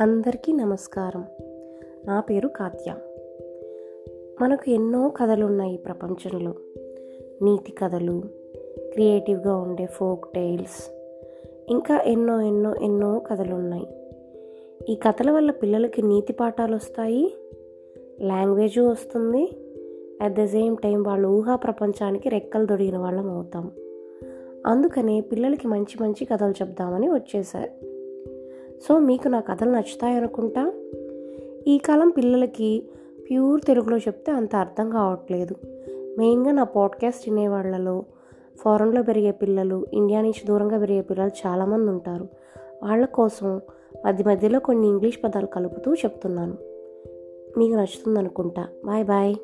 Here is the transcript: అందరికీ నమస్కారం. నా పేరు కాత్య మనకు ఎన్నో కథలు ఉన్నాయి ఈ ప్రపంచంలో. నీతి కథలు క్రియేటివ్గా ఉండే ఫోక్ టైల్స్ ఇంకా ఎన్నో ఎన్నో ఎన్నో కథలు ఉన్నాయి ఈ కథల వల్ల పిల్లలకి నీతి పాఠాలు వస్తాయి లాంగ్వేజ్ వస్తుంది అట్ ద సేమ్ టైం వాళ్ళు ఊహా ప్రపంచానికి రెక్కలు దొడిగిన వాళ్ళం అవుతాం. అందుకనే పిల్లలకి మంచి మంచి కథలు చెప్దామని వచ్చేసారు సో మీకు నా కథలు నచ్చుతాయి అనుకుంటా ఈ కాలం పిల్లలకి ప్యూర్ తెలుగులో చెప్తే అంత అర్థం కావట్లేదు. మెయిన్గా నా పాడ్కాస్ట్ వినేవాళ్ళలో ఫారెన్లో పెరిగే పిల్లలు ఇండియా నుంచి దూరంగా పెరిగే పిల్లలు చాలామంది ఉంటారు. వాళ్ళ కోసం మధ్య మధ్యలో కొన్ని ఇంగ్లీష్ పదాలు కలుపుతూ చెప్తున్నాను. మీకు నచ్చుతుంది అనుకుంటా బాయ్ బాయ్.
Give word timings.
అందరికీ 0.00 0.52
నమస్కారం. 0.52 1.24
నా 2.06 2.20
పేరు 2.20 2.48
కాత్య 2.48 2.94
మనకు 4.40 4.70
ఎన్నో 4.70 5.08
కథలు 5.08 5.44
ఉన్నాయి 5.44 5.74
ఈ 5.74 5.76
ప్రపంచంలో. 5.76 6.54
నీతి 7.42 7.72
కథలు 7.72 8.22
క్రియేటివ్గా 8.92 9.56
ఉండే 9.56 9.86
ఫోక్ 9.86 10.32
టైల్స్ 10.32 10.90
ఇంకా 11.70 11.98
ఎన్నో 11.98 12.40
ఎన్నో 12.40 12.74
ఎన్నో 12.74 13.18
కథలు 13.18 13.54
ఉన్నాయి 13.54 13.86
ఈ 14.92 14.94
కథల 14.94 15.30
వల్ల 15.30 15.50
పిల్లలకి 15.50 16.02
నీతి 16.02 16.32
పాఠాలు 16.32 16.74
వస్తాయి 16.74 17.34
లాంగ్వేజ్ 18.20 18.78
వస్తుంది 18.78 19.50
అట్ 20.22 20.34
ద 20.34 20.44
సేమ్ 20.44 20.76
టైం 20.76 21.02
వాళ్ళు 21.02 21.28
ఊహా 21.28 21.56
ప్రపంచానికి 21.56 22.28
రెక్కలు 22.28 22.66
దొడిగిన 22.66 22.98
వాళ్ళం 22.98 23.30
అవుతాం. 23.30 23.70
అందుకనే 24.66 25.20
పిల్లలకి 25.20 25.68
మంచి 25.68 26.02
మంచి 26.02 26.24
కథలు 26.24 26.52
చెప్దామని 26.52 27.08
వచ్చేసారు 27.08 27.95
సో 28.82 28.98
మీకు 28.98 29.28
నా 29.28 29.40
కథలు 29.40 29.70
నచ్చుతాయి 29.70 30.14
అనుకుంటా 30.14 30.72
ఈ 31.66 31.78
కాలం 31.78 32.10
పిల్లలకి 32.10 32.82
ప్యూర్ 33.30 33.60
తెలుగులో 33.64 33.98
చెప్తే 33.98 34.32
అంత 34.32 34.56
అర్థం 34.56 34.90
కావట్లేదు. 34.90 35.54
మెయిన్గా 36.18 36.52
నా 36.52 36.64
పాడ్కాస్ట్ 36.64 37.28
వినేవాళ్ళలో 37.28 38.04
ఫారెన్లో 38.58 39.02
పెరిగే 39.02 39.30
పిల్లలు 39.30 39.86
ఇండియా 39.92 40.20
నుంచి 40.20 40.46
దూరంగా 40.46 40.78
పెరిగే 40.78 41.00
పిల్లలు 41.00 41.30
చాలామంది 41.46 41.90
ఉంటారు. 41.90 42.28
వాళ్ళ 42.82 43.06
కోసం 43.06 43.60
మధ్య 44.06 44.24
మధ్యలో 44.24 44.60
కొన్ని 44.60 44.86
ఇంగ్లీష్ 44.86 45.18
పదాలు 45.24 45.46
కలుపుతూ 45.46 45.94
చెప్తున్నాను. 45.94 46.56
మీకు 47.58 47.74
నచ్చుతుంది 47.74 48.18
అనుకుంటా 48.18 48.68
బాయ్ 48.84 49.04
బాయ్. 49.04 49.34